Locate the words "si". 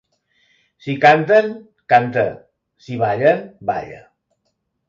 0.85-0.95, 2.87-2.99